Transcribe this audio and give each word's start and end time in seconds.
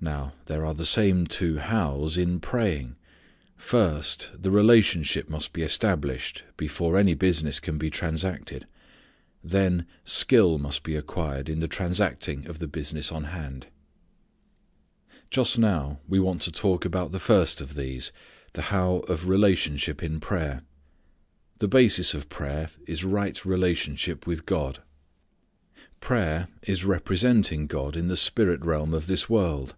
Now 0.00 0.34
there 0.46 0.64
are 0.64 0.74
the 0.74 0.86
same 0.86 1.26
two 1.26 1.58
how's 1.58 2.16
in 2.16 2.38
praying. 2.38 2.94
First 3.56 4.30
the 4.32 4.50
relationship 4.52 5.28
must 5.28 5.52
be 5.52 5.62
established 5.62 6.44
before 6.56 6.96
any 6.96 7.14
business 7.14 7.58
can 7.58 7.78
be 7.78 7.90
transacted. 7.90 8.68
Then 9.42 9.86
skill 10.04 10.56
must 10.56 10.84
be 10.84 10.94
acquired 10.94 11.48
in 11.48 11.58
the 11.58 11.66
transacting 11.66 12.46
of 12.46 12.60
the 12.60 12.68
business 12.68 13.10
on 13.10 13.24
hand. 13.24 13.66
Just 15.32 15.58
now, 15.58 15.98
we 16.06 16.20
want 16.20 16.42
to 16.42 16.52
talk 16.52 16.84
about 16.84 17.10
the 17.10 17.18
first 17.18 17.60
of 17.60 17.74
these, 17.74 18.12
the 18.52 18.62
how 18.62 18.98
of 19.08 19.26
relationship 19.26 20.00
in 20.00 20.20
prayer. 20.20 20.62
The 21.58 21.66
basis 21.66 22.14
of 22.14 22.28
prayer 22.28 22.70
is 22.86 23.02
right 23.04 23.44
relationship 23.44 24.28
with 24.28 24.46
God. 24.46 24.80
Prayer 25.98 26.46
is 26.62 26.84
representing 26.84 27.66
God 27.66 27.96
in 27.96 28.06
the 28.06 28.16
spirit 28.16 28.64
realm 28.64 28.94
of 28.94 29.08
this 29.08 29.28
world. 29.28 29.74